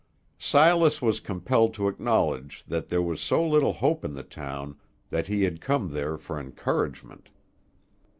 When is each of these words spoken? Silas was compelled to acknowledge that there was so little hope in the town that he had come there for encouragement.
Silas 0.39 0.99
was 0.99 1.19
compelled 1.19 1.75
to 1.75 1.87
acknowledge 1.87 2.63
that 2.63 2.89
there 2.89 3.03
was 3.03 3.21
so 3.21 3.47
little 3.47 3.73
hope 3.73 4.03
in 4.03 4.15
the 4.15 4.23
town 4.23 4.75
that 5.11 5.27
he 5.27 5.43
had 5.43 5.61
come 5.61 5.91
there 5.91 6.17
for 6.17 6.39
encouragement. 6.39 7.29